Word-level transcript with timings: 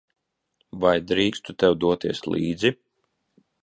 Vai 0.85 0.93
drīkstu 1.11 1.57
tev 1.65 1.79
doties 1.87 2.27
līdzi? 2.35 2.77